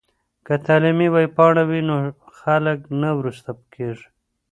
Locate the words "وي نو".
1.69-1.95